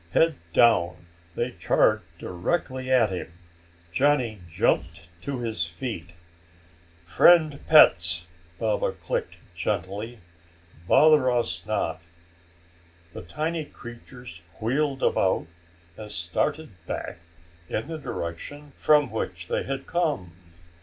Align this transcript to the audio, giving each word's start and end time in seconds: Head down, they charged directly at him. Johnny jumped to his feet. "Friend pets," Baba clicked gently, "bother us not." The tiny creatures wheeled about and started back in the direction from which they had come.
Head 0.13 0.35
down, 0.51 1.05
they 1.35 1.51
charged 1.51 2.03
directly 2.17 2.89
at 2.89 3.11
him. 3.11 3.31
Johnny 3.93 4.41
jumped 4.49 5.09
to 5.21 5.41
his 5.41 5.67
feet. 5.67 6.13
"Friend 7.05 7.59
pets," 7.67 8.25
Baba 8.57 8.93
clicked 8.93 9.37
gently, 9.53 10.17
"bother 10.87 11.29
us 11.29 11.63
not." 11.67 12.01
The 13.13 13.21
tiny 13.21 13.63
creatures 13.63 14.41
wheeled 14.59 15.03
about 15.03 15.45
and 15.95 16.11
started 16.11 16.71
back 16.87 17.19
in 17.69 17.85
the 17.85 17.99
direction 17.99 18.71
from 18.77 19.11
which 19.11 19.49
they 19.49 19.65
had 19.65 19.85
come. 19.85 20.31